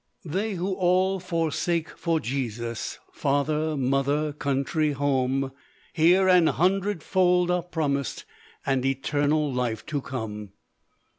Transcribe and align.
They 0.25 0.55
who 0.55 0.73
all 0.73 1.19
forsake 1.19 1.95
for 1.95 2.19
Jesus, 2.19 2.97
Father, 3.13 3.77
mother, 3.77 4.33
country, 4.33 4.93
home, 4.93 5.51
Here 5.93 6.27
an 6.27 6.47
hundred 6.47 7.03
fold 7.03 7.51
are 7.51 7.61
promised, 7.61 8.25
And 8.65 8.83
eternal 8.83 9.53
life 9.53 9.85
to 9.85 10.01
come. 10.01 10.53